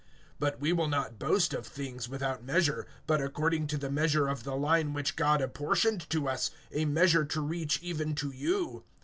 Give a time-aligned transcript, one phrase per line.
[0.41, 4.43] (13)But we will not boast of things without measure, but according to the measure of
[4.43, 8.83] the line which God apportioned to us, a measure to reach even to you.